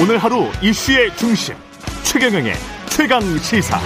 오늘 0.00 0.16
하루 0.16 0.46
이슈의 0.62 1.14
중심 1.14 1.54
최경영의 2.04 2.54
최강 2.88 3.20
시사. 3.36 3.78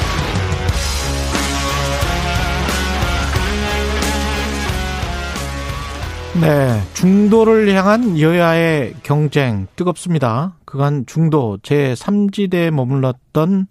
네, 6.41 6.81
중도를 6.95 7.75
향한 7.75 8.21
여야의 8.21 8.95
경쟁 9.03 9.67
뜨겁습니다. 9.75 10.55
그간 10.65 11.05
중도 11.05 11.59
제3지대에 11.63 12.71
머물렀던 12.71 13.67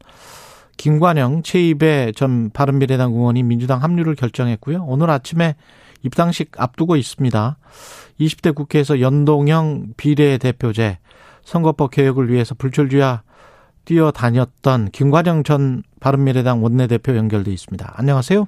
김관영 0.75 1.43
최입의 1.43 2.11
전 2.13 2.49
바른미래당 2.49 3.13
의원이 3.13 3.43
민주당 3.43 3.81
합류를 3.81 4.15
결정했고요. 4.15 4.83
오늘 4.85 5.09
아침에 5.11 5.55
입당식 6.01 6.51
앞두고 6.57 6.97
있습니다. 6.97 7.57
20대 8.19 8.53
국회에서 8.53 8.99
연동형 8.99 9.93
비례대표제 9.95 10.97
선거법 11.43 11.91
개혁을 11.91 12.29
위해서 12.29 12.55
불철주야 12.55 13.23
뛰어다녔던 13.85 14.89
김관영 14.91 15.43
전 15.43 15.83
바른미래당 15.99 16.63
원내대표 16.63 17.15
연결돼 17.15 17.51
있습니다. 17.51 17.93
안녕하세요. 17.97 18.47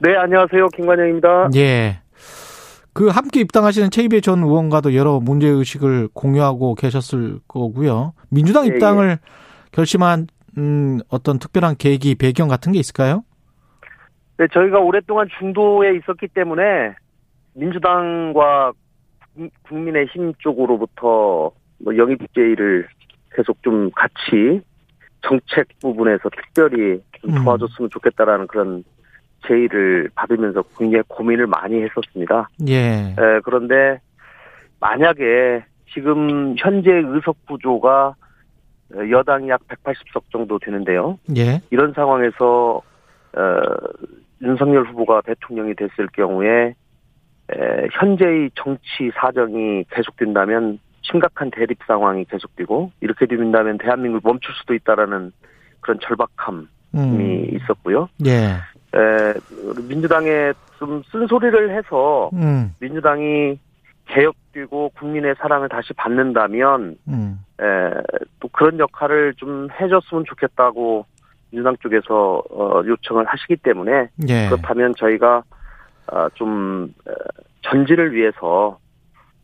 네, 0.00 0.16
안녕하세요. 0.16 0.66
김관영입니다. 0.68 1.50
예. 1.56 2.00
그 2.92 3.08
함께 3.08 3.40
입당하시는 3.40 3.90
최이배 3.90 4.20
전 4.20 4.42
의원과도 4.42 4.94
여러 4.96 5.20
문제 5.20 5.46
의식을 5.46 6.08
공유하고 6.12 6.74
계셨을 6.74 7.38
거고요. 7.46 8.12
민주당 8.28 8.64
예, 8.64 8.68
입당을 8.68 9.10
예. 9.10 9.18
결심한 9.70 10.26
음, 10.56 10.98
어떤 11.08 11.38
특별한 11.38 11.76
계기 11.78 12.16
배경 12.16 12.48
같은 12.48 12.72
게 12.72 12.80
있을까요? 12.80 13.22
네, 14.38 14.46
저희가 14.52 14.80
오랫동안 14.80 15.28
중도에 15.38 15.96
있었기 15.96 16.28
때문에 16.34 16.62
민주당과 17.54 18.72
국- 19.36 19.50
국민의힘 19.68 20.32
쪽으로부터 20.38 21.52
뭐 21.78 21.96
영입 21.96 22.20
제의를 22.34 22.88
계속 23.34 23.62
좀 23.62 23.90
같이 23.90 24.60
정책 25.22 25.68
부분에서 25.80 26.28
특별히 26.30 27.00
좀 27.20 27.36
음. 27.36 27.44
도와줬으면 27.44 27.90
좋겠다라는 27.90 28.46
그런 28.46 28.84
제의를 29.46 30.10
받으면서 30.14 30.62
굉장히 30.76 31.02
고민을 31.08 31.46
많이 31.46 31.82
했었습니다. 31.82 32.48
예. 32.68 33.14
에, 33.16 33.40
그런데 33.44 34.00
만약에 34.80 35.64
지금 35.92 36.54
현재 36.58 36.92
의석 36.92 37.46
구조가 37.46 38.14
여당이 39.10 39.48
약 39.48 39.60
180석 39.68 40.22
정도 40.32 40.58
되는데요. 40.58 41.18
예. 41.36 41.60
이런 41.70 41.92
상황에서 41.92 42.80
어, 43.36 43.62
윤석열 44.42 44.84
후보가 44.84 45.22
대통령이 45.22 45.74
됐을 45.74 46.06
경우에 46.12 46.74
에, 47.50 47.88
현재의 47.92 48.50
정치 48.54 49.10
사정이 49.14 49.84
계속된다면 49.90 50.78
심각한 51.02 51.50
대립 51.50 51.78
상황이 51.86 52.24
계속되고 52.24 52.92
이렇게 53.00 53.26
된다면 53.26 53.78
대한민국을 53.78 54.20
멈출 54.24 54.54
수도 54.54 54.74
있다라는 54.74 55.32
그런 55.80 55.98
절박함이 56.00 56.66
음. 56.94 57.46
있었고요. 57.52 58.08
예. 58.26 58.56
에, 58.94 59.34
민주당에 59.88 60.52
좀 60.78 61.02
쓴소리를 61.10 61.76
해서 61.76 62.30
음. 62.32 62.74
민주당이 62.80 63.58
개혁되고 64.06 64.90
국민의 64.90 65.34
사랑을 65.38 65.68
다시 65.68 65.92
받는다면 65.92 66.96
음. 67.08 67.40
에, 67.60 67.64
또 68.40 68.48
그런 68.48 68.78
역할을 68.78 69.34
좀 69.34 69.68
해줬으면 69.80 70.24
좋겠다고 70.26 71.04
민주당 71.50 71.76
쪽에서 71.78 72.42
어, 72.50 72.82
요청을 72.86 73.26
하시기 73.26 73.56
때문에 73.56 74.08
예. 74.28 74.48
그렇다면 74.48 74.94
저희가 74.96 75.42
어, 76.10 76.28
좀 76.34 76.92
에, 77.06 77.12
전진을 77.62 78.14
위해서 78.14 78.78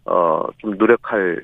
어, 0.07 0.47
좀 0.59 0.77
노력할 0.77 1.43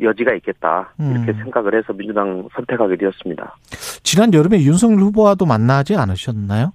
여지가 0.00 0.34
있겠다 0.34 0.92
이렇게 0.98 1.30
음. 1.32 1.38
생각을 1.44 1.76
해서 1.76 1.92
민주당 1.92 2.48
선택하게 2.52 2.96
되었습니다. 2.96 3.56
지난 4.02 4.34
여름에 4.34 4.60
윤석열 4.62 4.98
후보와도 5.00 5.46
만나지 5.46 5.94
않으셨나요? 5.94 6.72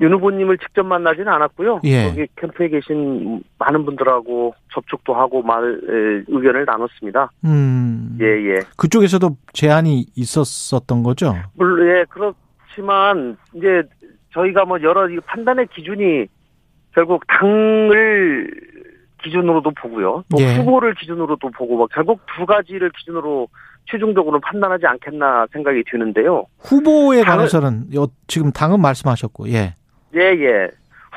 윤 0.00 0.14
후보님을 0.14 0.58
직접 0.58 0.82
만나지는 0.84 1.28
않았고요. 1.28 1.82
예. 1.84 2.06
여기 2.08 2.26
캠프에 2.36 2.68
계신 2.68 3.42
많은 3.58 3.84
분들하고 3.84 4.54
접촉도 4.72 5.14
하고 5.14 5.42
말 5.42 5.62
에, 5.62 6.24
의견을 6.26 6.64
나눴습니다. 6.64 7.30
음. 7.44 8.16
예 8.20 8.24
예. 8.24 8.60
그쪽에서도 8.76 9.36
제안이 9.52 10.06
있었었던 10.16 11.02
거죠? 11.02 11.36
물론 11.54 11.86
예 11.86 12.04
그렇지만 12.08 13.36
이제 13.54 13.82
저희가 14.32 14.64
뭐 14.64 14.80
여러 14.82 15.08
이 15.08 15.20
판단의 15.20 15.66
기준이 15.74 16.26
결국 16.94 17.22
당을 17.26 18.50
기준으로도 19.22 19.70
보고요. 19.72 20.24
또 20.30 20.38
예. 20.40 20.56
후보를 20.56 20.94
기준으로도 20.94 21.50
보고 21.50 21.76
뭐 21.76 21.86
결국 21.88 22.20
두 22.36 22.46
가지를 22.46 22.90
기준으로 22.90 23.48
최종적으로 23.86 24.40
판단하지 24.40 24.86
않겠나 24.86 25.46
생각이 25.52 25.82
드는데요. 25.90 26.44
후보에 26.60 27.22
관해서는 27.22 27.92
요- 27.94 28.06
지금 28.26 28.52
당은 28.52 28.80
말씀하셨고, 28.80 29.48
예. 29.50 29.74
예, 30.14 30.20
예. 30.20 30.68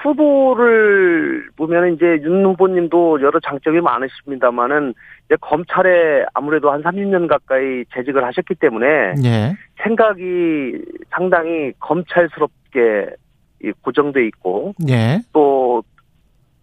후보를 0.02 1.48
보면 1.56 1.94
이제 1.94 2.06
윤 2.24 2.44
후보님도 2.46 3.22
여러 3.22 3.40
장점이 3.40 3.80
많으십니다만은 3.82 4.94
이제 5.26 5.36
검찰에 5.40 6.26
아무래도 6.34 6.72
한 6.72 6.82
30년 6.84 7.28
가까이 7.28 7.86
재직을 7.94 8.24
하셨기 8.26 8.56
때문에 8.56 8.86
예. 9.24 9.56
생각이 9.84 10.84
상당히 11.10 11.72
검찰스럽게 11.80 13.16
이 13.64 13.72
고정돼 13.82 14.26
있고 14.28 14.74
예. 14.90 15.20
또 15.32 15.84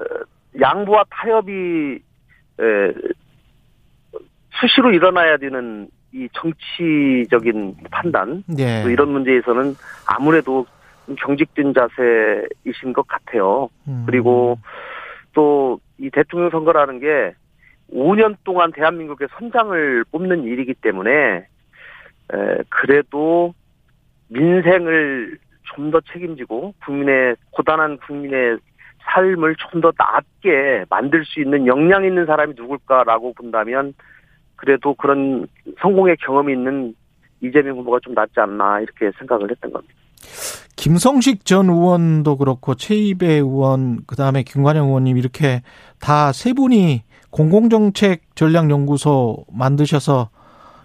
어, 0.01 0.05
양보와 0.59 1.05
타협이 1.11 2.01
에, 2.61 2.93
수시로 4.61 4.93
일어나야 4.93 5.37
되는 5.37 5.89
이 6.13 6.29
정치적인 6.33 7.77
판단 7.91 8.43
예. 8.59 8.83
또 8.83 8.91
이런 8.91 9.13
문제에서는 9.13 9.77
아무래도 10.07 10.67
좀 11.07 11.15
경직된 11.17 11.73
자세이신 11.75 12.93
것 12.93 13.07
같아요. 13.07 13.69
음. 13.87 14.05
그리고 14.07 14.59
또 15.33 15.79
이 16.01 16.09
대통령 16.11 16.49
선거라는 16.51 16.99
게 16.99 17.35
5년 17.93 18.37
동안 18.45 18.73
대한민국의 18.73 19.29
선장을 19.39 20.05
뽑는 20.11 20.45
일이기 20.45 20.73
때문에 20.75 21.11
에, 21.13 21.47
그래도 22.71 23.55
민생을 24.29 25.39
좀 25.75 25.91
더 25.93 26.01
책임지고 26.13 26.75
국민의 26.85 27.37
고단한 27.51 27.99
국민의 27.99 28.59
삶을 29.05 29.57
좀더 29.57 29.93
낫게 29.99 30.85
만들 30.89 31.25
수 31.25 31.41
있는 31.41 31.67
역량 31.67 32.05
있는 32.05 32.27
사람이 32.27 32.55
누굴까라고 32.57 33.33
본다면 33.35 33.95
그래도 34.57 34.95
그런 34.95 35.47
성공의 35.81 36.17
경험이 36.25 36.53
있는 36.53 36.95
이재명 37.41 37.79
후보가 37.79 38.01
좀 38.03 38.15
낫지 38.15 38.35
않나 38.39 38.81
이렇게 38.81 39.11
생각을 39.19 39.51
했던 39.51 39.73
겁니다. 39.73 39.95
김성식 40.77 41.45
전 41.45 41.69
의원도 41.69 42.37
그렇고 42.37 42.75
최이배 42.75 43.27
의원 43.27 44.05
그다음에 44.07 44.43
김관영 44.43 44.89
의원님 44.89 45.17
이렇게 45.17 45.63
다 45.99 46.33
세 46.33 46.53
분이 46.53 47.03
공공정책 47.31 48.35
전략연구소 48.35 49.45
만드셔서 49.53 50.31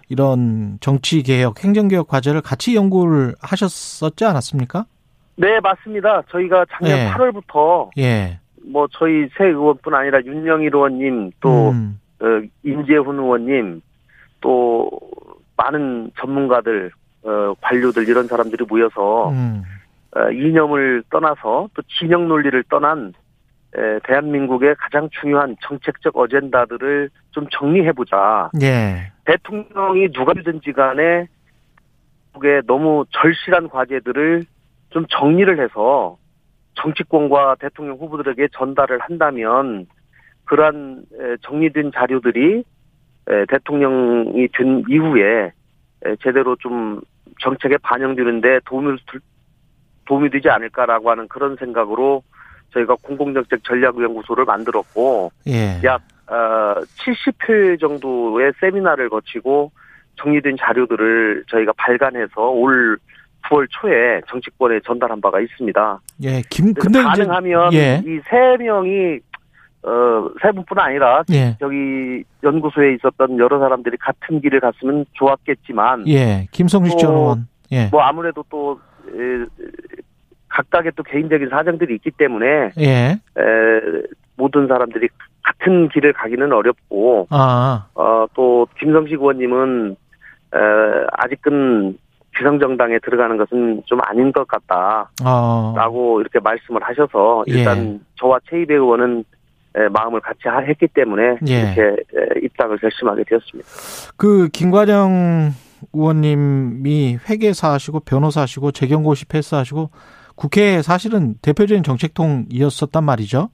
이런 0.08 0.78
정치 0.80 1.22
개혁, 1.22 1.62
행정 1.64 1.88
개혁 1.88 2.08
과제를 2.08 2.40
같이 2.40 2.76
연구를 2.76 3.34
하셨었지 3.40 4.24
않았습니까? 4.24 4.86
네, 5.36 5.60
맞습니다. 5.60 6.22
저희가 6.30 6.64
작년 6.70 6.98
네. 6.98 7.10
8월부터 7.10 7.90
예. 7.98 8.38
뭐 8.64 8.88
저희 8.90 9.28
새 9.36 9.44
의원뿐 9.46 9.94
아니라 9.94 10.20
윤영일 10.22 10.74
의원님 10.74 11.30
또 11.40 11.70
음. 11.70 12.00
어, 12.20 12.26
임재훈 12.64 13.18
의원님 13.18 13.80
또 14.40 14.90
많은 15.56 16.10
전문가들 16.18 16.90
어, 17.24 17.54
관료들 17.60 18.08
이런 18.08 18.26
사람들이 18.26 18.64
모여서 18.68 19.30
음. 19.30 19.62
어, 20.16 20.30
이념을 20.30 21.04
떠나서 21.10 21.68
또 21.74 21.82
진영 21.98 22.28
논리를 22.28 22.62
떠난 22.70 23.12
에, 23.76 23.98
대한민국의 24.04 24.76
가장 24.76 25.08
중요한 25.20 25.56
정책적 25.62 26.16
어젠다들을 26.16 27.10
좀 27.32 27.46
정리해보자. 27.50 28.50
예. 28.62 29.12
대통령이 29.26 30.12
누가 30.12 30.32
되든지 30.32 30.72
간에 30.72 31.26
국에 32.32 32.62
너무 32.66 33.04
절실한 33.10 33.68
과제들을 33.68 34.46
좀 34.90 35.06
정리를 35.08 35.58
해서 35.62 36.16
정치권과 36.74 37.56
대통령 37.60 37.96
후보들에게 37.96 38.48
전달을 38.52 38.98
한다면 39.00 39.86
그러한 40.44 41.04
에, 41.18 41.36
정리된 41.42 41.92
자료들이 41.94 42.64
에, 43.28 43.44
대통령이 43.48 44.48
된 44.52 44.84
이후에 44.88 45.52
에, 46.04 46.16
제대로 46.22 46.56
좀 46.56 47.00
정책에 47.40 47.76
반영되는데 47.78 48.60
도움을 48.66 48.98
줄- 49.10 49.20
도움이 50.06 50.30
되지 50.30 50.48
않을까라고 50.48 51.10
하는 51.10 51.26
그런 51.28 51.56
생각으로 51.56 52.22
저희가 52.72 52.96
공공정책 53.02 53.64
전략연구소를 53.64 54.44
만들었고 54.44 55.32
예. 55.48 55.80
약 55.84 56.02
어, 56.28 56.80
70회 56.82 57.80
정도의 57.80 58.52
세미나를 58.60 59.08
거치고 59.08 59.70
정리된 60.16 60.56
자료들을 60.58 61.44
저희가 61.48 61.72
발간해서 61.76 62.50
올 62.50 62.98
9월 63.48 63.66
초에 63.70 64.20
정치권에 64.28 64.80
전달한 64.84 65.20
바가 65.20 65.40
있습니다. 65.40 66.00
예. 66.24 66.42
김 66.50 66.74
근데 66.74 67.02
가능하면 67.02 67.72
예. 67.72 68.02
이세 68.04 68.56
명이 68.58 69.20
어, 69.82 70.30
세 70.42 70.50
분뿐 70.50 70.78
아니라 70.78 71.22
예. 71.32 71.56
저기 71.60 72.24
연구소에 72.42 72.94
있었던 72.94 73.38
여러 73.38 73.58
사람들이 73.60 73.96
같은 73.98 74.40
길을 74.40 74.60
갔으면 74.60 75.04
좋았겠지만 75.12 76.08
예. 76.08 76.46
김성식 76.50 76.98
전또 76.98 77.16
의원. 77.16 77.48
예. 77.72 77.86
뭐 77.86 78.02
아무래도 78.02 78.44
또 78.50 78.80
에, 79.08 79.46
각각의 80.48 80.92
또 80.96 81.02
개인적인 81.02 81.48
사정들이 81.50 81.94
있기 81.96 82.10
때문에 82.12 82.72
예. 82.78 82.84
에, 83.12 84.02
모든 84.36 84.66
사람들이 84.66 85.08
같은 85.42 85.88
길을 85.90 86.12
가기는 86.14 86.52
어렵고 86.52 87.28
아. 87.30 87.86
어, 87.94 88.26
또 88.34 88.66
김성식 88.80 89.20
의원님은 89.20 89.96
에, 90.54 90.58
아직은 91.12 91.96
비상정당에 92.36 92.98
들어가는 93.04 93.36
것은 93.36 93.82
좀 93.86 93.98
아닌 94.04 94.32
것 94.32 94.46
같다 94.46 95.10
라고 95.22 96.16
어. 96.16 96.20
이렇게 96.20 96.38
말씀을 96.40 96.82
하셔서 96.82 97.44
일단 97.46 97.94
예. 97.94 97.98
저와 98.20 98.38
최이배 98.50 98.74
의원은 98.74 99.24
에, 99.76 99.88
마음을 99.88 100.20
같이 100.20 100.40
하- 100.48 100.60
했기 100.60 100.86
때문에 100.88 101.38
예. 101.48 101.52
이렇게 101.60 101.82
에, 101.82 102.40
입당을 102.44 102.78
결심하게 102.78 103.24
되었습니다. 103.28 103.68
그 104.16 104.48
김관영 104.48 105.52
의원님이 105.92 107.18
회계사 107.28 107.72
하시고 107.72 108.00
변호사 108.00 108.42
하시고 108.42 108.72
재경고시 108.72 109.26
패스하시고 109.26 109.90
국회 110.34 110.82
사실은 110.82 111.34
대표적인 111.42 111.82
정책통이었었단 111.82 113.04
말이죠. 113.04 113.50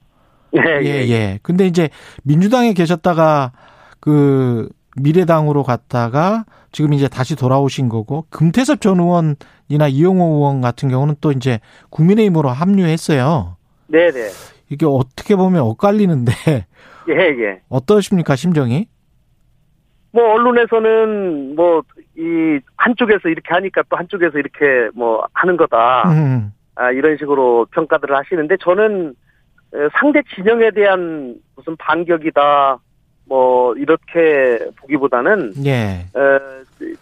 예, 0.55 0.81
예, 0.83 1.07
예. 1.09 1.39
근데 1.41 1.65
이제 1.65 1.89
민주당에 2.23 2.73
계셨다가 2.73 3.51
그 3.99 4.69
미래당으로 5.01 5.63
갔다가 5.63 6.45
지금 6.71 6.93
이제 6.93 7.07
다시 7.07 7.35
돌아오신 7.35 7.89
거고 7.89 8.25
금태섭 8.29 8.81
전 8.81 8.99
의원이나 8.99 9.87
이용호 9.89 10.35
의원 10.35 10.61
같은 10.61 10.89
경우는 10.89 11.15
또 11.21 11.31
이제 11.31 11.59
국민의힘으로 11.89 12.49
합류했어요. 12.49 13.57
네, 13.87 14.11
네. 14.11 14.29
이게 14.69 14.85
어떻게 14.85 15.35
보면 15.35 15.61
엇갈리는데 15.61 16.31
예, 17.09 17.13
예. 17.13 17.61
어떠십니까 17.69 18.35
심정이? 18.35 18.87
뭐 20.11 20.33
언론에서는 20.33 21.55
뭐 21.55 21.81
이 22.15 22.59
한쪽에서 22.77 23.29
이렇게 23.29 23.53
하니까 23.53 23.83
또 23.89 23.97
한쪽에서 23.97 24.37
이렇게 24.37 24.89
뭐 24.93 25.23
하는 25.33 25.57
거다. 25.57 26.03
음, 26.11 26.51
아, 26.75 26.91
이런 26.91 27.17
식으로 27.17 27.65
평가들을 27.71 28.15
하시는데 28.15 28.57
저는 28.61 29.15
에, 29.73 29.77
상대 29.99 30.21
진영에 30.35 30.71
대한 30.71 31.35
무슨 31.55 31.75
반격이다 31.77 32.77
뭐 33.33 33.73
이렇게 33.77 34.59
보기보다는 34.75 35.53
예, 35.65 36.05
에, 36.15 36.39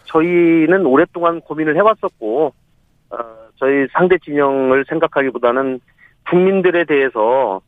저희는 0.04 0.86
오랫동안 0.86 1.42
고민을 1.42 1.76
해왔었고 1.76 2.54
어, 3.10 3.16
저희 3.56 3.86
상대 3.92 4.16
진영을 4.16 4.86
생각하기보다는 4.88 5.78
국민들에 6.30 6.84
대해서 6.84 7.60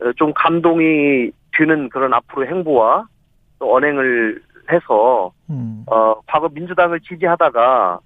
어, 0.00 0.12
좀 0.16 0.32
감동이 0.34 1.30
드는 1.58 1.90
그런 1.90 2.14
앞으로 2.14 2.46
행보와 2.46 3.06
또 3.58 3.76
언행을 3.76 4.40
해서 4.72 5.32
음, 5.50 5.84
어, 5.86 6.14
과거 6.26 6.48
민주당을 6.48 7.00
지지하다가 7.00 7.98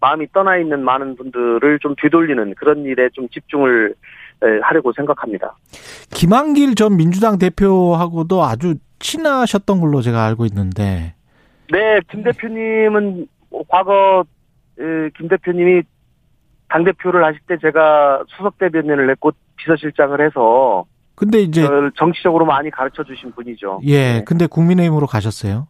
마음이 0.00 0.26
떠나 0.34 0.58
있는 0.58 0.84
많은 0.84 1.16
분들을 1.16 1.78
좀 1.78 1.94
되돌리는 1.96 2.54
그런 2.56 2.84
일에 2.84 3.08
좀 3.14 3.26
집중을 3.30 3.94
에, 3.94 3.94
하려고 4.62 4.92
생각합니다. 4.92 5.56
김한길 6.10 6.74
전 6.74 6.96
민주당 6.96 7.38
대표하고도 7.38 8.42
아주 8.44 8.76
친하셨던 8.98 9.80
걸로 9.80 10.00
제가 10.02 10.24
알고 10.24 10.46
있는데, 10.46 11.14
네, 11.70 12.00
김 12.10 12.22
대표님은 12.22 13.26
뭐 13.50 13.62
과거 13.68 14.24
에, 14.78 15.10
김 15.16 15.28
대표님이 15.28 15.82
당 16.68 16.84
대표를 16.84 17.24
하실 17.24 17.40
때 17.46 17.56
제가 17.60 18.24
수석 18.36 18.58
대변인을 18.58 19.10
했고 19.10 19.30
비서실장을 19.56 20.20
해서 20.24 20.84
근데 21.14 21.38
이제 21.40 21.66
정치적으로 21.96 22.44
많이 22.44 22.70
가르쳐 22.70 23.02
주신 23.04 23.32
분이죠. 23.32 23.80
예, 23.84 24.18
네, 24.18 24.24
근데 24.24 24.46
국민의힘으로 24.46 25.06
가셨어요. 25.06 25.66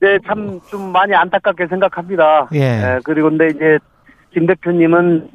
네, 0.00 0.18
참 0.26 0.60
좀 0.70 0.92
많이 0.92 1.14
안타깝게 1.14 1.66
생각합니다. 1.68 2.48
예, 2.54 2.58
예, 2.60 2.98
그리고 3.04 3.28
근데 3.30 3.48
이제 3.48 3.78
김 4.32 4.46
대표님은 4.46 5.30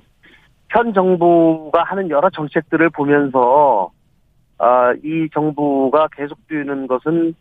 현 0.70 0.94
정부가 0.94 1.84
하는 1.84 2.10
여러 2.10 2.30
정책들을 2.30 2.90
보면서 2.90 3.92
아, 4.58 4.94
이 5.04 5.28
정부가 5.34 6.08
계속되는 6.16 6.88
것은 6.88 7.36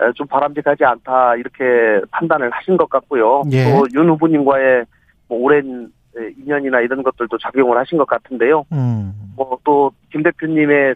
에, 0.00 0.12
좀 0.14 0.26
바람직하지 0.26 0.84
않다 0.84 1.36
이렇게 1.36 2.04
판단을 2.10 2.50
하신 2.50 2.76
것 2.76 2.88
같고요. 2.88 3.42
예. 3.52 3.64
또윤 3.64 4.10
후보님과의 4.10 4.84
뭐 5.28 5.38
오랜 5.38 5.92
에, 6.16 6.30
인연이나 6.38 6.80
이런 6.80 7.02
것들도 7.02 7.38
작용을 7.38 7.78
하신 7.78 7.98
것 7.98 8.06
같은데요. 8.06 8.64
음, 8.72 9.12
뭐또 9.36 9.92
김 10.10 10.22
대표님의 10.22 10.94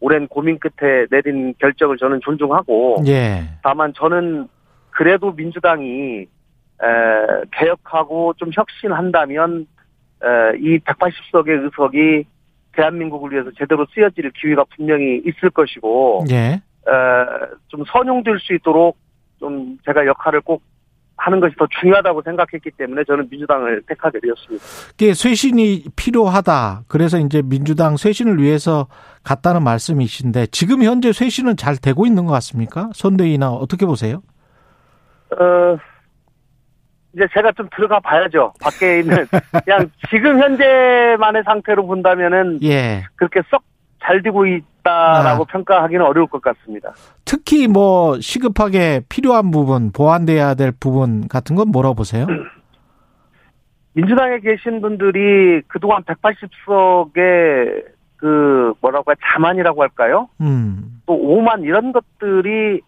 오랜 0.00 0.26
고민 0.26 0.58
끝에 0.58 1.06
내린 1.10 1.54
결정을 1.58 1.98
저는 1.98 2.20
존중하고 2.22 3.02
예, 3.06 3.42
다만 3.62 3.92
저는 3.94 4.48
그래도 4.90 5.30
민주당이 5.32 6.22
에, 6.22 6.26
개혁하고 7.52 8.32
좀 8.36 8.50
혁신한다면 8.52 9.60
에, 9.60 9.79
이 10.58 10.78
180석의 10.78 11.64
의석이 11.64 12.24
대한민국을 12.72 13.32
위해서 13.32 13.50
제대로 13.58 13.86
쓰여질 13.94 14.30
기회가 14.32 14.64
분명히 14.76 15.22
있을 15.24 15.50
것이고 15.50 16.24
예, 16.30 16.36
에, 16.36 16.60
좀 17.68 17.84
선용될 17.86 18.38
수 18.38 18.54
있도록 18.54 18.96
좀 19.38 19.78
제가 19.84 20.06
역할을 20.06 20.42
꼭 20.42 20.62
하는 21.20 21.38
것이 21.38 21.54
더 21.56 21.66
중요하다고 21.80 22.22
생각했기 22.22 22.70
때문에 22.78 23.04
저는 23.04 23.28
민주당을 23.30 23.82
택하게 23.86 24.20
되었습니다. 24.20 24.64
이게 24.94 25.12
쇄신이 25.12 25.84
필요하다. 25.94 26.84
그래서 26.88 27.18
이제 27.18 27.42
민주당 27.42 27.98
쇄신을 27.98 28.38
위해서 28.38 28.86
갔다는 29.22 29.62
말씀이신데 29.62 30.46
지금 30.46 30.82
현재 30.82 31.12
쇄신은 31.12 31.58
잘 31.58 31.76
되고 31.76 32.06
있는 32.06 32.24
것 32.24 32.32
같습니까? 32.32 32.88
선대위나 32.94 33.50
어떻게 33.50 33.84
보세요? 33.84 34.22
어, 35.38 35.76
이제 37.14 37.26
제가 37.34 37.52
좀 37.52 37.68
들어가 37.74 38.00
봐야죠. 38.00 38.52
밖에 38.60 39.00
있는 39.00 39.26
그냥 39.64 39.90
지금 40.10 40.40
현재만의 40.40 41.42
상태로 41.44 41.86
본다면은 41.86 42.60
예. 42.62 43.04
그렇게 43.16 43.42
썩 43.50 43.62
잘 44.02 44.22
되고 44.22 44.46
있다라고 44.46 45.44
아. 45.44 45.46
평가하기는 45.46 46.04
어려울 46.04 46.26
것 46.26 46.42
같습니다. 46.42 46.92
특히 47.24 47.68
뭐 47.68 48.18
시급하게 48.20 49.02
필요한 49.08 49.50
부분, 49.50 49.92
보완돼야 49.92 50.54
될 50.54 50.72
부분 50.72 51.28
같은 51.28 51.54
건 51.54 51.68
뭐라고 51.68 51.94
보세요? 51.94 52.26
민주당에 53.92 54.40
계신 54.40 54.80
분들이 54.80 55.62
그동안 55.68 56.02
180석의 56.04 57.84
그 58.16 58.72
뭐라고 58.80 59.10
할 59.10 59.16
자만이라고 59.32 59.82
할까요? 59.82 60.28
음. 60.40 61.00
또 61.06 61.14
오만 61.14 61.62
이런 61.62 61.92
것들이 61.92 62.76
에, 62.76 62.80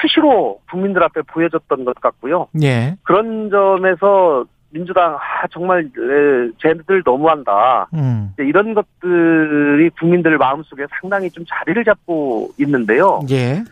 수시로 0.00 0.60
국민들 0.70 1.02
앞에 1.04 1.22
보여졌던 1.22 1.84
것 1.84 1.94
같고요. 2.00 2.48
예. 2.62 2.96
그런 3.02 3.50
점에서 3.50 4.44
민주당 4.70 5.14
아 5.14 5.46
정말 5.50 5.84
에, 5.84 6.50
쟤네들 6.60 7.02
너무한다. 7.04 7.88
음. 7.94 8.32
이런 8.38 8.74
것들이 8.74 9.90
국민들 9.98 10.38
마음속에 10.38 10.86
상당히 11.00 11.30
좀 11.30 11.44
자리를 11.46 11.84
잡고 11.84 12.52
있는데요. 12.58 13.20
예. 13.30 13.62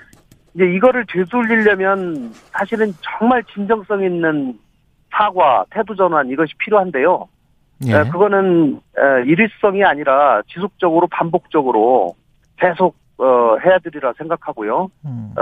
이제 0.54 0.64
이거를 0.64 1.06
되돌리려면 1.08 2.32
사실은 2.52 2.92
정말 3.00 3.42
진정성 3.44 4.02
있는 4.04 4.58
사과, 5.10 5.64
태도 5.70 5.94
전환 5.94 6.28
이것이 6.28 6.52
필요한데요. 6.58 7.28
예. 7.86 7.94
에, 7.94 8.04
그거는 8.04 8.80
에, 8.98 9.24
일일성이 9.26 9.84
아니라 9.84 10.42
지속적으로 10.48 11.06
반복적으로 11.08 12.14
계속 12.58 12.94
어, 13.18 13.56
해야 13.64 13.78
되리라 13.78 14.12
생각하고요. 14.18 14.90
음. 15.04 15.34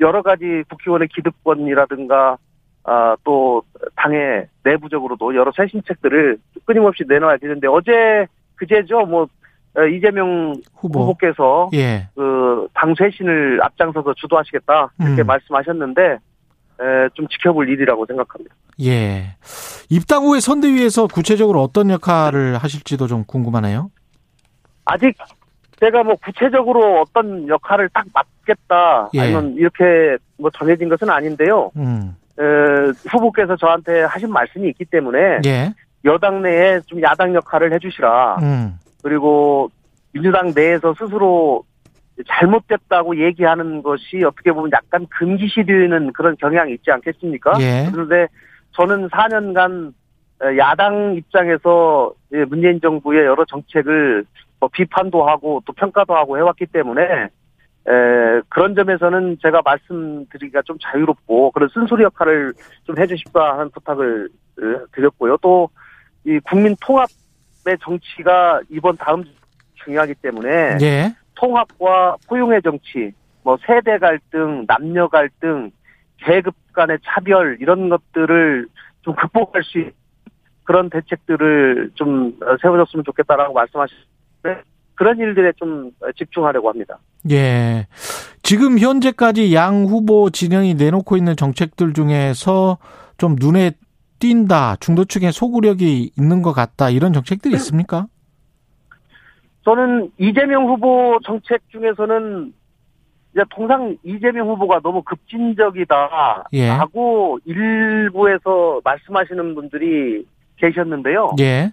어, 0.00 0.06
여러 0.06 0.22
가지 0.22 0.64
국회의원의 0.68 1.08
기득권이라든가 1.08 2.36
아, 2.84 3.16
또 3.24 3.62
당의 3.96 4.46
내부적으로도 4.62 5.34
여러 5.34 5.50
쇄신책들을 5.56 6.38
끊임없이 6.66 7.04
내놔야 7.08 7.38
되는데 7.38 7.66
어제 7.66 8.26
그제죠 8.56 9.06
뭐 9.06 9.26
어, 9.76 9.82
이재명 9.84 10.54
후보. 10.74 11.00
후보 11.00 11.14
께서 11.14 11.70
예. 11.74 12.08
그당 12.14 12.94
쇄신을 12.96 13.60
앞장서서 13.62 14.14
주도하시겠다 14.14 14.92
이렇게 15.00 15.22
음. 15.22 15.26
말씀하셨는데 15.26 16.02
에, 16.02 17.08
좀 17.14 17.26
지켜볼 17.28 17.68
일이라고 17.68 18.04
생각합니다. 18.06 18.54
예. 18.82 19.36
입당 19.88 20.24
후에 20.24 20.40
선대위에서 20.40 21.06
구체적으로 21.06 21.62
어떤 21.62 21.90
역할을 21.90 22.58
하실지도 22.58 23.06
좀 23.06 23.24
궁금하네요. 23.24 23.90
아직 24.84 25.16
제가 25.80 26.02
뭐 26.02 26.16
구체적으로 26.16 27.00
어떤 27.00 27.48
역할을 27.48 27.88
딱 27.90 28.06
맡겠다 28.12 29.10
예. 29.14 29.20
아니면 29.20 29.54
이렇게 29.56 30.16
뭐 30.38 30.50
정해진 30.50 30.88
것은 30.88 31.10
아닌데요. 31.10 31.70
음. 31.76 32.16
에, 32.38 32.42
후보께서 33.08 33.56
저한테 33.56 34.02
하신 34.02 34.30
말씀이 34.30 34.68
있기 34.68 34.84
때문에 34.86 35.40
예. 35.46 35.74
여당 36.04 36.42
내에 36.42 36.80
좀 36.86 37.00
야당 37.02 37.34
역할을 37.34 37.72
해주시라. 37.72 38.38
음. 38.42 38.78
그리고 39.02 39.68
민주당 40.12 40.52
내에서 40.54 40.94
스스로 40.94 41.64
잘못됐다고 42.28 43.20
얘기하는 43.20 43.82
것이 43.82 44.22
어떻게 44.24 44.52
보면 44.52 44.70
약간 44.72 45.06
금기시되는 45.10 46.12
그런 46.12 46.36
경향이 46.36 46.74
있지 46.74 46.90
않겠습니까? 46.90 47.54
예. 47.60 47.88
그런데 47.90 48.28
저는 48.72 49.08
4년간 49.08 49.92
야당 50.58 51.14
입장에서 51.16 52.12
문재인 52.48 52.80
정부의 52.80 53.24
여러 53.24 53.44
정책을 53.44 54.24
뭐 54.64 54.68
비판도 54.72 55.26
하고 55.28 55.62
또 55.66 55.72
평가도 55.72 56.14
하고 56.14 56.38
해왔기 56.38 56.66
때문에 56.66 57.02
에, 57.02 58.40
그런 58.48 58.74
점에서는 58.74 59.38
제가 59.42 59.60
말씀드리기가 59.62 60.62
좀 60.62 60.78
자유롭고 60.80 61.50
그런 61.50 61.68
쓴소리 61.68 62.02
역할을 62.04 62.54
좀 62.84 62.98
해주십사 62.98 63.40
하는 63.40 63.70
부탁을 63.70 64.28
으, 64.58 64.86
드렸고요. 64.92 65.36
또 65.38 65.68
이 66.24 66.40
국민 66.40 66.74
통합의 66.80 67.78
정치가 67.82 68.60
이번 68.70 68.96
다음 68.96 69.24
주 69.24 69.30
중요하기 69.84 70.14
때문에 70.14 70.78
예. 70.80 71.14
통합과 71.34 72.16
포용의 72.26 72.62
정치, 72.62 73.12
뭐 73.42 73.58
세대 73.66 73.98
갈등, 73.98 74.64
남녀 74.66 75.06
갈등, 75.08 75.70
계급 76.18 76.54
간의 76.72 76.98
차별 77.04 77.58
이런 77.60 77.90
것들을 77.90 78.66
좀 79.02 79.14
극복할 79.14 79.62
수 79.64 79.78
있는 79.78 79.92
그런 80.64 80.88
대책들을 80.88 81.90
좀 81.94 82.38
세워줬으면 82.62 83.04
좋겠다라고 83.04 83.52
말씀하셨 83.52 83.94
는데 84.44 84.62
그런 84.94 85.18
일들에 85.18 85.52
좀 85.56 85.90
집중하려고 86.16 86.68
합니다. 86.68 86.98
예. 87.30 87.86
지금 88.42 88.78
현재까지 88.78 89.54
양 89.54 89.84
후보 89.84 90.30
진영이 90.30 90.74
내놓고 90.74 91.16
있는 91.16 91.34
정책들 91.34 91.94
중에서 91.94 92.78
좀 93.16 93.36
눈에 93.38 93.72
띈다, 94.20 94.76
중도층의 94.76 95.32
소구력이 95.32 96.12
있는 96.16 96.42
것 96.42 96.52
같다, 96.52 96.90
이런 96.90 97.12
정책들이 97.12 97.54
있습니까? 97.54 98.06
저는 99.64 100.10
이재명 100.18 100.66
후보 100.66 101.18
정책 101.24 101.60
중에서는 101.70 102.52
이제 103.32 103.42
통상 103.50 103.96
이재명 104.04 104.48
후보가 104.48 104.80
너무 104.80 105.02
급진적이다. 105.02 106.44
예. 106.52 106.68
라고 106.68 107.38
일부에서 107.44 108.80
말씀하시는 108.84 109.54
분들이 109.54 110.24
계셨는데요. 110.56 111.34
예. 111.40 111.72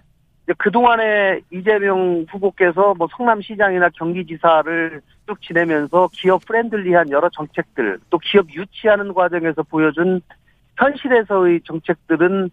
그동안에 0.58 1.40
이재명 1.50 2.26
후보께서 2.30 2.94
뭐 2.98 3.06
성남시장이나 3.16 3.90
경기지사를 3.90 5.00
쭉 5.26 5.40
지내면서 5.40 6.08
기업 6.12 6.44
friendly한 6.46 7.10
여러 7.10 7.28
정책들, 7.30 7.98
또 8.10 8.18
기업 8.18 8.52
유치하는 8.52 9.14
과정에서 9.14 9.62
보여준 9.62 10.20
현실에서의 10.76 11.60
정책들은 11.64 12.50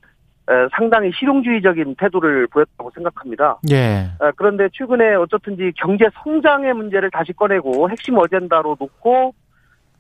에, 0.50 0.54
상당히 0.76 1.12
실용주의적인 1.14 1.96
태도를 1.96 2.48
보였다고 2.48 2.92
생각합니다. 2.92 3.58
예. 3.72 4.10
아, 4.20 4.32
그런데 4.36 4.68
최근에 4.74 5.16
어쨌든지 5.16 5.72
경제 5.76 6.06
성장의 6.24 6.74
문제를 6.74 7.10
다시 7.12 7.34
꺼내고 7.34 7.90
핵심 7.90 8.18
어젠다로 8.18 8.78
놓고 8.80 9.34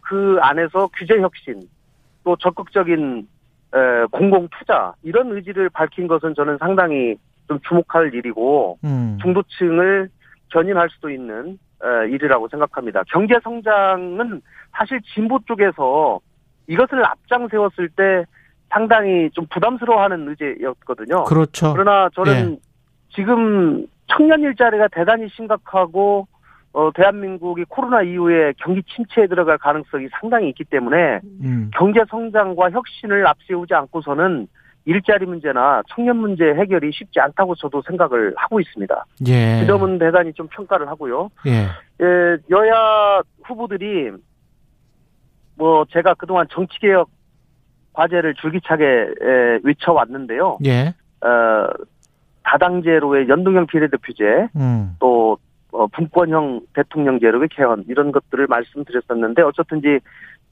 그 0.01 0.38
안에서 0.41 0.89
규제 0.96 1.19
혁신 1.19 1.67
또 2.24 2.36
적극적인 2.36 3.27
에, 3.74 4.05
공공 4.12 4.48
투자 4.58 4.93
이런 5.03 5.31
의지를 5.31 5.69
밝힌 5.69 6.08
것은 6.08 6.34
저는 6.36 6.58
상당히 6.60 7.15
좀 7.50 7.60
주목할 7.68 8.13
일이고 8.13 8.77
음. 8.86 9.18
중도층을 9.22 10.10
견인할 10.53 10.88
수도 10.91 11.10
있는 11.10 11.58
에, 11.84 12.10
일이라고 12.12 12.48
생각합니다. 12.48 13.03
경제 13.12 13.36
성장은 13.44 14.41
사실 14.72 15.01
진보 15.13 15.39
쪽에서 15.46 16.20
이것을 16.68 17.03
앞장 17.03 17.48
세웠을 17.50 17.89
때 17.89 18.24
상당히 18.70 19.29
좀 19.32 19.48
부담스러워하는 19.50 20.29
의제였거든요. 20.29 21.24
그렇죠. 21.24 21.74
그러나 21.74 22.08
저는 22.13 22.58
지금 23.15 23.88
청년 24.06 24.41
일자리가 24.41 24.88
대단히 24.89 25.27
심각하고 25.29 26.27
어, 26.72 26.91
대한민국이 26.94 27.65
코로나 27.68 28.03
이후에 28.03 28.53
경기 28.58 28.84
침체에 28.84 29.25
들어갈 29.25 29.58
가능성이 29.58 30.08
상당히 30.20 30.50
있기 30.50 30.65
때문에 30.65 31.20
음. 31.41 31.72
경제 31.74 32.01
성장과 32.08 32.70
혁신을 32.70 33.25
앞세우지 33.25 33.74
않고서는 33.74 34.48
일자리 34.86 35.26
문제나 35.26 35.84
청년 35.90 36.18
문제 36.18 36.44
해결이 36.46 36.92
쉽지 36.94 37.20
않다고 37.20 37.56
저도 37.56 37.82
생각을 37.84 38.34
하고 38.38 38.60
있습니다. 38.60 39.06
예. 39.28 39.60
그 39.62 39.68
점은 39.68 40.00
대단히 40.00 40.34
좀 40.34 40.48
평가를 40.48 40.88
하고요. 40.88 41.30
예. 41.46 41.68
예, 42.02 42.38
여야 42.50 43.22
후보들이 43.44 44.12
뭐 45.56 45.86
제가 45.92 46.14
그동안 46.16 46.48
정치개혁 46.50 47.10
과제를 47.94 48.36
줄기차게 48.36 48.86
에, 48.86 49.60
외쳐왔는데요. 49.64 50.60
예. 50.66 50.94
어, 51.22 51.68
다당제로의 52.44 53.28
연동형 53.28 53.68
비례대표제, 53.68 54.48
음. 54.56 54.96
또 55.00 55.38
어, 55.72 55.86
분권형 55.88 56.62
대통령제로의 56.74 57.50
개헌 57.50 57.86
이런 57.88 58.12
것들을 58.12 58.48
말씀드렸었는데 58.48 59.42
어쨌든지 59.44 60.00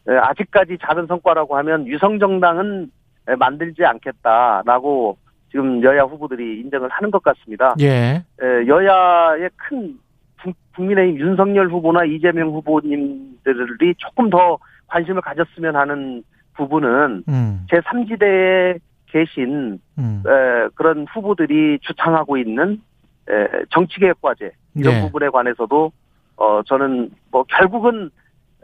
에, 0.10 0.16
아직까지 0.16 0.78
작은 0.82 1.08
성과라고 1.08 1.58
하면 1.58 1.88
유성정당은 1.88 2.84
에, 2.84 2.88
만들지 3.36 3.84
않겠다라고 3.86 5.18
지금 5.52 5.82
여야 5.84 6.04
후보들이 6.04 6.60
인정을 6.62 6.90
하는 6.90 7.12
것 7.12 7.22
같습니다. 7.24 7.76
예. 7.80 8.24
에, 8.42 8.68
여야의 8.68 9.50
큰 9.56 9.98
국- 10.44 10.56
국민의힘 10.76 11.20
윤석열 11.20 11.68
후보나 11.70 12.04
이재명 12.06 12.50
후보님들이 12.50 13.96
조금 13.98 14.30
더 14.30 14.58
관심을 14.88 15.22
가졌으면 15.22 15.76
하는 15.76 16.24
부분은 16.56 17.24
음. 17.28 17.66
제3지대에 17.72 18.80
계신 19.08 19.80
음. 19.98 20.24
에, 20.26 20.68
그런 20.76 21.06
후보들이 21.14 21.80
주창하고 21.82 22.38
있는 22.38 22.82
에, 23.30 23.48
정치개혁 23.72 24.22
과제 24.22 24.52
이런 24.76 24.96
네. 24.96 25.02
부분에 25.02 25.30
관해서도 25.30 25.92
어 26.38 26.62
저는 26.64 27.10
뭐 27.32 27.44
결국은 27.44 28.10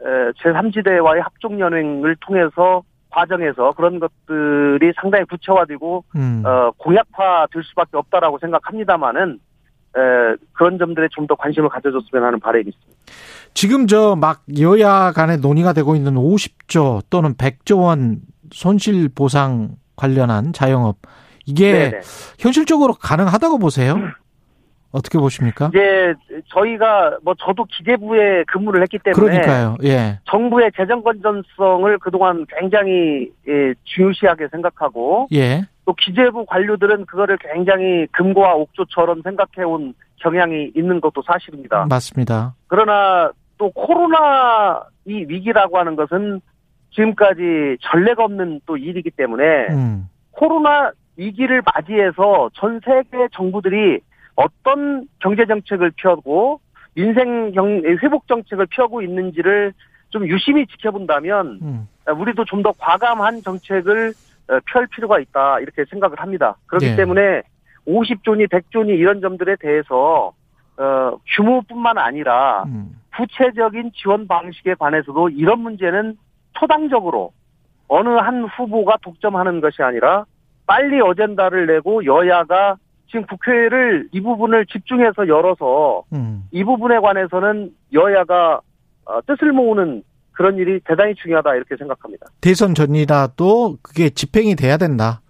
에, 0.00 0.04
제3지대와의 0.42 1.20
합종 1.22 1.58
연행을 1.60 2.16
통해서 2.20 2.82
과정에서 3.14 3.72
그런 3.72 4.00
것들이 4.00 4.92
상당히 5.00 5.24
구체화되고 5.26 6.04
음. 6.16 6.42
어 6.44 6.70
공약화 6.76 7.46
될 7.52 7.62
수밖에 7.64 7.96
없다라고 7.96 8.38
생각합니다만은 8.38 9.38
에, 9.96 10.00
그런 10.52 10.78
점들에 10.78 11.08
좀 11.12 11.26
더 11.26 11.34
관심을 11.36 11.68
가져줬으면 11.68 12.24
하는 12.24 12.40
바람이 12.40 12.64
있습니다. 12.66 13.00
지금 13.54 13.86
저 13.86 14.16
막 14.16 14.42
여야 14.60 15.12
간에 15.12 15.36
논의가 15.36 15.72
되고 15.72 15.94
있는 15.94 16.14
50조 16.14 17.02
또는 17.10 17.34
100조 17.34 17.80
원 17.82 18.20
손실 18.52 19.08
보상 19.08 19.76
관련한 19.96 20.52
자영업 20.52 20.96
이게 21.46 21.72
네네. 21.72 22.00
현실적으로 22.38 22.94
가능하다고 22.94 23.58
보세요? 23.58 23.96
어떻게 24.94 25.18
보십니까? 25.18 25.70
이제 25.74 26.14
저희가 26.46 27.18
뭐 27.22 27.34
저도 27.40 27.64
기재부에 27.64 28.44
근무를 28.44 28.80
했기 28.82 29.00
때문에 29.00 29.40
그러니까요. 29.40 29.76
예. 29.82 30.20
정부의 30.30 30.70
재정 30.76 31.02
건전성을 31.02 31.98
그동안 31.98 32.46
굉장히 32.48 33.32
예, 33.48 33.74
중요시하게 33.82 34.46
생각하고 34.52 35.26
예. 35.32 35.62
또 35.84 35.94
기재부 35.94 36.46
관료들은 36.46 37.06
그거를 37.06 37.36
굉장히 37.38 38.06
금고와 38.12 38.54
옥조처럼 38.54 39.22
생각해온 39.22 39.94
경향이 40.18 40.70
있는 40.76 41.00
것도 41.00 41.22
사실입니다. 41.26 41.86
맞습니다. 41.88 42.54
그러나 42.68 43.32
또 43.58 43.70
코로나 43.72 44.80
이 45.06 45.24
위기라고 45.28 45.76
하는 45.76 45.96
것은 45.96 46.40
지금까지 46.92 47.78
전례가 47.80 48.24
없는 48.24 48.60
또 48.64 48.76
일이기 48.76 49.10
때문에 49.10 49.66
음. 49.70 50.08
코로나 50.30 50.92
위기를 51.16 51.62
맞이해서 51.74 52.50
전 52.54 52.80
세계 52.84 53.26
정부들이 53.32 54.00
어떤 54.36 55.06
경제 55.20 55.46
정책을 55.46 55.92
펴고 55.96 56.60
민생 56.94 57.52
경 57.52 57.82
회복 58.02 58.26
정책을 58.28 58.66
펴고 58.70 59.02
있는지를 59.02 59.72
좀 60.10 60.26
유심히 60.28 60.66
지켜본다면 60.66 61.58
음. 61.62 61.88
우리도 62.08 62.44
좀 62.44 62.62
더 62.62 62.72
과감한 62.78 63.42
정책을 63.42 64.12
어, 64.48 64.58
펼 64.66 64.86
필요가 64.86 65.18
있다 65.18 65.60
이렇게 65.60 65.84
생각을 65.86 66.20
합니다. 66.20 66.56
그렇기 66.66 66.90
네. 66.90 66.96
때문에 66.96 67.42
50조니 67.86 68.48
100조니 68.48 68.90
이런 68.90 69.20
점들에 69.20 69.56
대해서 69.56 70.32
어, 70.76 71.16
규모뿐만 71.36 71.98
아니라 71.98 72.64
음. 72.66 73.00
구체적인 73.16 73.92
지원 73.94 74.26
방식에 74.26 74.74
관해서도 74.74 75.30
이런 75.30 75.60
문제는 75.60 76.16
초당적으로 76.58 77.32
어느 77.88 78.08
한 78.08 78.44
후보가 78.44 78.98
독점하는 79.02 79.60
것이 79.60 79.82
아니라 79.82 80.24
빨리 80.66 81.00
어젠다를 81.00 81.66
내고 81.66 82.04
여야가 82.04 82.76
지금 83.06 83.26
국회를 83.26 84.08
이 84.12 84.20
부분을 84.20 84.66
집중해서 84.66 85.28
열어서 85.28 86.02
음. 86.12 86.44
이 86.50 86.64
부분에 86.64 86.98
관해서는 86.98 87.70
여야가 87.92 88.60
어, 89.06 89.20
뜻을 89.26 89.52
모으는 89.52 90.02
그런 90.32 90.56
일이 90.56 90.80
대단히 90.84 91.14
중요하다 91.14 91.54
이렇게 91.54 91.76
생각합니다. 91.76 92.26
대선 92.40 92.74
전이라도 92.74 93.78
그게 93.82 94.10
집행이 94.10 94.56
돼야 94.56 94.76
된다. 94.76 95.20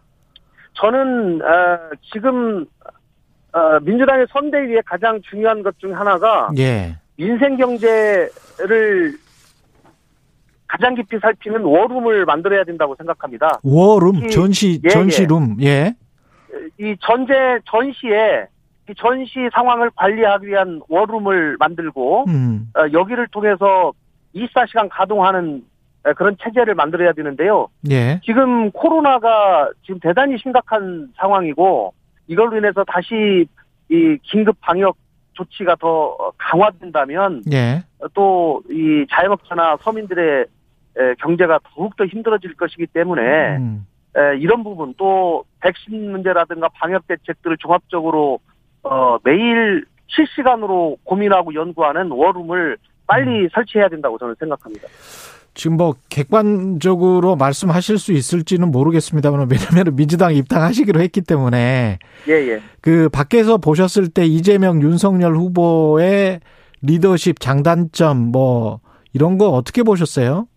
저는 0.75 1.43
어, 1.43 1.78
지금 2.12 2.64
어, 3.52 3.78
민주당의 3.83 4.26
선대위의 4.31 4.83
가장 4.87 5.21
중요한 5.23 5.62
것 5.62 5.75
중 5.78 5.97
하나가 5.99 6.50
예. 6.59 6.97
민생 7.16 7.57
경제를 7.57 9.12
가장 10.66 10.95
깊이 10.95 11.19
살피는 11.21 11.61
워룸을 11.62 12.25
만들어야 12.25 12.64
된다고 12.64 12.97
생각합니다. 12.97 13.61
워룸 13.62 14.25
이- 14.25 14.31
전시 14.31 14.81
예, 14.85 14.88
전시룸 14.88 15.59
예. 15.61 15.95
이 16.78 16.96
전제 17.00 17.58
전시에 17.66 18.46
이 18.88 18.94
전시 18.96 19.49
상황을 19.52 19.90
관리하기 19.96 20.46
위한 20.46 20.80
워룸을 20.88 21.56
만들고 21.58 22.25
음. 22.28 22.70
어, 22.76 22.82
여기를 22.92 23.28
통해서 23.28 23.92
24시간 24.34 24.88
가동하는 24.90 25.64
에, 26.06 26.12
그런 26.12 26.37
체제를 26.42 26.75
만들어야 26.75 27.12
되는데요. 27.12 27.68
예. 27.90 28.20
지금 28.25 28.70
코로나가 28.73 29.70
지금 29.84 30.00
대단히 30.00 30.37
심각한 30.38 31.08
상황이고 31.16 31.94
이걸로 32.26 32.56
인해서 32.56 32.84
다시 32.84 33.46
이 33.90 34.18
긴급 34.23 34.61
방역 34.61 34.96
조치가 35.32 35.76
더 35.76 36.32
강화된다면 36.38 37.42
예. 37.52 37.82
또이 38.12 39.06
자영업자나 39.11 39.78
서민들의 39.80 40.46
에, 40.96 41.14
경제가 41.20 41.58
더욱 41.75 41.96
더 41.96 42.04
힘들어질 42.04 42.54
것이기 42.54 42.87
때문에 42.88 43.56
음. 43.56 43.87
에, 44.16 44.38
이런 44.38 44.62
부분 44.62 44.94
또 44.97 45.44
백신 45.61 46.12
문제라든가 46.12 46.68
방역 46.75 47.06
대책들을 47.06 47.56
종합적으로 47.59 48.38
어, 48.83 49.18
매일 49.25 49.85
실시간으로 50.06 50.99
고민하고 51.04 51.54
연구하는 51.54 52.11
워룸을 52.11 52.76
빨리 53.06 53.49
설치해야 53.52 53.88
된다고 53.88 54.18
저는 54.18 54.35
생각합니다. 54.38 54.88
지금 55.54 55.76
뭐 55.76 55.94
객관적으로 56.09 57.37
말씀하실 57.37 57.99
수 57.99 58.12
있을지는 58.12 58.71
모르겠습니다만 58.71 59.49
왜냐하면 59.50 59.94
민주당 59.94 60.35
입당하시기로 60.35 61.00
했기 61.00 61.21
때문에 61.21 61.99
예, 62.28 62.33
예. 62.33 62.61
그 62.80 63.09
밖에서 63.09 63.59
보셨을 63.59 64.09
때 64.09 64.25
이재명 64.26 64.83
윤석열 64.83 65.37
후보의 65.37 66.40
리더십 66.83 67.38
장단점 67.38 68.33
뭐 68.33 68.80
이런 69.12 69.38
거 69.38 69.50
어떻게 69.50 69.83
보셨어요? 69.85 70.49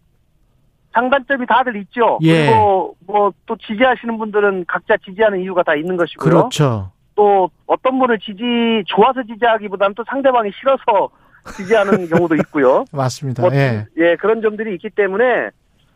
장단점이 0.98 1.46
다들 1.46 1.76
있죠. 1.78 2.18
예. 2.24 2.48
그리고 2.48 2.96
뭐 3.06 3.32
또 3.46 3.56
지지하시는 3.56 4.18
분들은 4.18 4.66
각자 4.68 4.98
지지하는 5.06 5.40
이유가 5.42 5.64
다 5.64 5.76
있는 5.76 5.96
것이고요. 5.96 6.30
그렇죠. 6.30 6.92
또 7.16 7.50
어떤 7.66 7.98
분을 8.00 8.20
지지 8.20 8.44
좋아서 8.88 9.24
지지하기보다는 9.24 9.96
또 9.96 10.04
상대방이 10.08 10.52
싫어서 10.60 11.10
지지하는 11.56 12.08
경우도 12.10 12.36
있고요. 12.36 12.84
맞습니다. 12.92 13.44
뭐, 13.44 13.52
예. 13.54 13.86
예, 13.98 14.16
그런 14.18 14.42
점들이 14.42 14.74
있기 14.76 14.90
때문에 14.90 15.50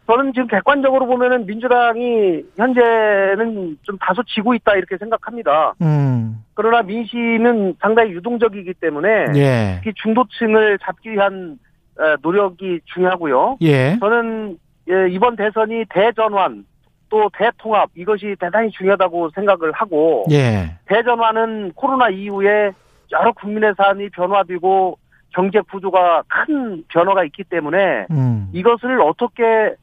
저는 0.08 0.34
지금 0.34 0.48
객관적으로 0.48 1.06
보면은 1.08 1.46
민주당이 1.46 2.44
현재는 2.58 3.78
좀 3.84 3.98
다소 4.00 4.24
지고 4.24 4.54
있다 4.54 4.76
이렇게 4.76 4.98
생각합니다. 4.98 5.74
음. 5.82 6.44
그러나 6.54 6.82
민심은 6.82 7.76
상당히 7.82 8.12
유동적이기 8.12 8.74
때문에 8.76 9.26
예. 9.36 9.76
특히 9.84 9.94
중도층을 10.02 10.80
잡기 10.80 11.12
위한 11.12 11.58
에, 12.00 12.16
노력이 12.22 12.80
중요하고요. 12.94 13.58
예. 13.62 13.98
저는 14.00 14.58
예, 14.90 15.08
이번 15.10 15.36
대선이 15.36 15.86
대전환 15.90 16.66
또 17.10 17.30
대통합 17.38 17.90
이것이 17.96 18.36
대단히 18.40 18.72
중요하다고 18.72 19.32
생각을 19.36 19.72
하고 19.74 20.26
예. 20.32 20.78
대전환은 20.86 21.74
코로나 21.76 22.10
이후에 22.10 22.72
여러 23.12 23.32
국민의 23.34 23.74
삶이 23.78 24.10
변화되고 24.10 24.98
경제 25.34 25.60
구조가 25.62 26.24
큰 26.28 26.84
변화가 26.88 27.24
있기 27.26 27.44
때문에 27.44 28.08
음. 28.12 28.50
이것을 28.54 29.02
어떻게 29.02 29.76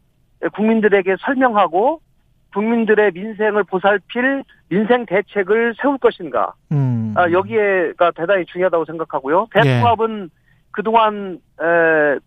국민들에게 0.54 1.16
설명하고 1.20 2.00
국민들의 2.54 3.12
민생을 3.12 3.64
보살필 3.64 4.44
민생 4.70 5.04
대책을 5.06 5.74
세울 5.80 5.98
것인가 5.98 6.54
음. 6.72 7.14
아, 7.16 7.30
여기에가 7.30 8.10
대단히 8.12 8.44
중요하다고 8.46 8.84
생각하고요. 8.86 9.48
예. 9.56 9.60
대통합은 9.60 10.30
그동안 10.70 11.38
에, 11.60 12.18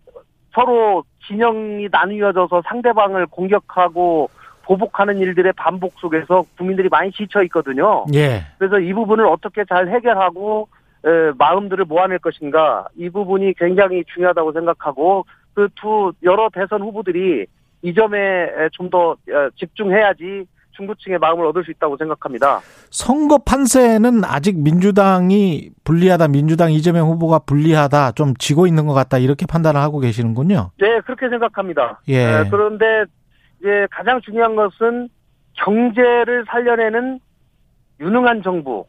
서로 0.54 1.04
진영이 1.26 1.88
나뉘어져서 1.90 2.62
상대방을 2.66 3.26
공격하고 3.26 4.28
보복하는 4.64 5.18
일들의 5.18 5.52
반복 5.54 5.94
속에서 5.98 6.44
국민들이 6.56 6.88
많이 6.88 7.10
지쳐 7.12 7.42
있거든요. 7.44 8.04
예. 8.14 8.42
그래서 8.58 8.78
이 8.78 8.92
부분을 8.92 9.26
어떻게 9.26 9.64
잘 9.64 9.88
해결하고 9.88 10.68
에, 11.04 11.32
마음들을 11.36 11.84
모아낼 11.86 12.18
것인가 12.18 12.86
이 12.96 13.08
부분이 13.10 13.54
굉장히 13.54 14.04
중요하다고 14.14 14.52
생각하고 14.52 15.24
그 15.54 15.68
두 15.74 16.12
여러 16.22 16.48
대선 16.50 16.80
후보들이 16.82 17.46
이 17.82 17.94
점에 17.94 18.46
좀 18.72 18.88
더 18.88 19.16
집중해야지 19.56 20.46
중도층의 20.72 21.18
마음을 21.18 21.46
얻을 21.46 21.64
수 21.64 21.70
있다고 21.70 21.96
생각합니다. 21.96 22.60
선거 22.90 23.38
판세는 23.38 24.24
아직 24.24 24.58
민주당이 24.58 25.70
불리하다, 25.84 26.28
민주당 26.28 26.72
이재명 26.72 27.08
후보가 27.08 27.40
불리하다, 27.40 28.12
좀 28.12 28.34
지고 28.36 28.66
있는 28.66 28.86
것 28.86 28.94
같다 28.94 29.18
이렇게 29.18 29.46
판단을 29.46 29.80
하고 29.80 29.98
계시는군요. 29.98 30.70
네, 30.80 31.00
그렇게 31.00 31.28
생각합니다. 31.28 32.00
예. 32.08 32.40
에, 32.40 32.44
그런데 32.50 33.04
이제 33.60 33.86
가장 33.90 34.20
중요한 34.20 34.56
것은 34.56 35.08
경제를 35.54 36.44
살려내는 36.48 37.20
유능한 38.00 38.42
정부, 38.42 38.86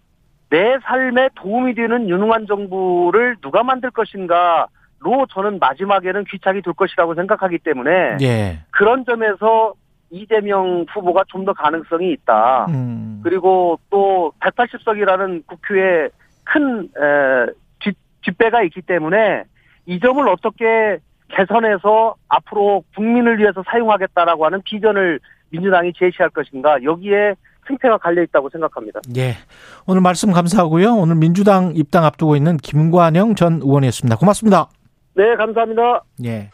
내 0.49 0.77
삶에 0.83 1.29
도움이 1.35 1.75
되는 1.75 2.09
유능한 2.09 2.45
정부를 2.47 3.37
누가 3.41 3.63
만들 3.63 3.91
것인가 3.91 4.67
로 5.03 5.25
저는 5.31 5.59
마지막에는 5.59 6.23
귀착이 6.29 6.61
될 6.61 6.73
것이라고 6.73 7.13
생각하기 7.15 7.59
때문에 7.59 8.17
예. 8.21 8.59
그런 8.71 9.03
점에서 9.03 9.73
이재명 10.13 10.85
후보가 10.93 11.23
좀 11.27 11.43
더 11.43 11.51
가능성이 11.53 12.13
있다. 12.13 12.67
음. 12.69 13.19
그리고 13.23 13.77
또 13.89 14.31
180석이라는 14.39 15.45
국회에 15.45 16.07
큰 16.45 16.83
에, 16.83 17.51
뒷, 17.79 17.97
뒷배가 18.21 18.63
있기 18.63 18.81
때문에 18.83 19.43
이 19.85 19.99
점을 19.99 20.25
어떻게 20.29 20.99
개선해서 21.29 22.15
앞으로 22.29 22.83
국민을 22.95 23.39
위해서 23.39 23.61
사용하겠다라고 23.69 24.45
하는 24.45 24.61
비전을 24.63 25.19
민주당이 25.49 25.91
제시할 25.97 26.29
것인가 26.29 26.81
여기에 26.83 27.35
생태가 27.67 27.97
갈려 27.97 28.21
있다고 28.23 28.49
생각합니다. 28.49 29.01
예. 29.17 29.35
오늘 29.85 30.01
말씀 30.01 30.31
감사하고요. 30.31 30.95
오늘 30.95 31.15
민주당 31.15 31.73
입당 31.75 32.05
앞두고 32.05 32.35
있는 32.35 32.57
김관영 32.57 33.35
전 33.35 33.61
의원이었습니다. 33.61 34.17
고맙습니다. 34.17 34.69
네, 35.15 35.35
감사합니다. 35.35 36.03
예. 36.25 36.51